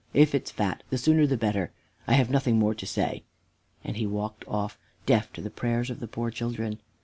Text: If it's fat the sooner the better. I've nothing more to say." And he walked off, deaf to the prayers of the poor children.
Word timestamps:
If 0.15 0.33
it's 0.33 0.49
fat 0.49 0.81
the 0.89 0.97
sooner 0.97 1.27
the 1.27 1.37
better. 1.37 1.69
I've 2.07 2.31
nothing 2.31 2.57
more 2.57 2.73
to 2.73 2.87
say." 2.87 3.21
And 3.83 3.97
he 3.97 4.07
walked 4.07 4.43
off, 4.47 4.79
deaf 5.05 5.31
to 5.33 5.41
the 5.43 5.51
prayers 5.51 5.91
of 5.91 5.99
the 5.99 6.07
poor 6.07 6.31
children. 6.31 6.79